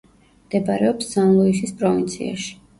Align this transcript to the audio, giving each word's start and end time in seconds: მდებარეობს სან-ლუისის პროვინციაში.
მდებარეობს 0.47 1.13
სან-ლუისის 1.17 1.77
პროვინციაში. 1.85 2.53